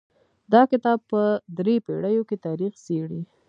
[0.53, 1.21] دا کتاب په
[1.57, 3.21] درې پېړیو کې تاریخ څیړي.